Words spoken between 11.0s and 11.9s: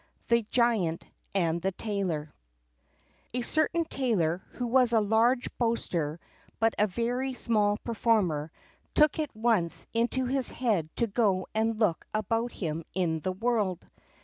go and